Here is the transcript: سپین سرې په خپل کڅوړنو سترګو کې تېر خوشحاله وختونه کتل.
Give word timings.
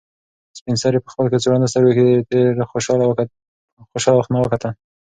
سپین 0.57 0.75
سرې 0.83 0.99
په 1.03 1.09
خپل 1.13 1.25
کڅوړنو 1.33 1.71
سترګو 1.71 1.93
کې 1.97 2.27
تېر 2.29 2.49
خوشحاله 2.71 4.13
وختونه 4.35 4.41
کتل. 4.53 4.71